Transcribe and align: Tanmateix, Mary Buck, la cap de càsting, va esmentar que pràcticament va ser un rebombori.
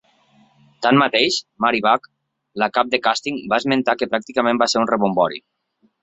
Tanmateix, 0.83 1.35
Mary 1.65 1.81
Buck, 1.85 2.07
la 2.63 2.69
cap 2.77 2.89
de 2.93 2.99
càsting, 3.03 3.37
va 3.53 3.59
esmentar 3.63 3.95
que 3.99 4.09
pràcticament 4.15 4.63
va 4.63 4.69
ser 4.73 4.81
un 4.85 4.89
rebombori. 4.93 5.39